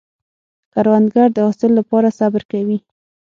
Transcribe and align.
کروندګر 0.73 1.27
د 1.33 1.37
حاصل 1.47 1.71
له 1.75 1.83
پاره 1.89 2.11
صبر 2.19 2.41
کوي 2.51 2.77